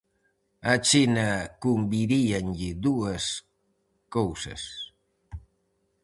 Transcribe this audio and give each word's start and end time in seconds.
A 0.73 0.75
China 0.87 1.27
conviríanlle 1.63 2.71
dúas 2.85 3.23
cousas. 4.15 4.61